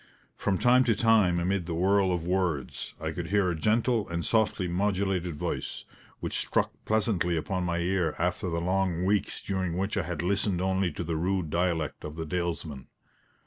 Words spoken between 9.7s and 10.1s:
which I